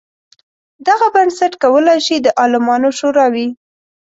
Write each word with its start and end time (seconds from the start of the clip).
دغه 0.87 1.07
بنسټ 1.15 1.53
کولای 1.63 1.99
شي 2.05 2.15
د 2.21 2.27
عالمانو 2.41 2.89
شورا 2.99 3.25
وي. 3.33 3.47